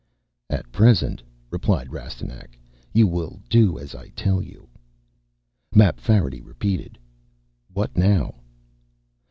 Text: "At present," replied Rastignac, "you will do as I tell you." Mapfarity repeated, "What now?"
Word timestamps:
"At 0.49 0.71
present," 0.71 1.21
replied 1.51 1.91
Rastignac, 1.91 2.57
"you 2.91 3.05
will 3.05 3.39
do 3.49 3.77
as 3.77 3.93
I 3.93 4.07
tell 4.15 4.41
you." 4.41 4.67
Mapfarity 5.75 6.41
repeated, 6.41 6.97
"What 7.71 7.95
now?" 7.95 8.33